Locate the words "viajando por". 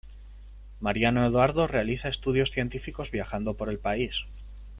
3.11-3.69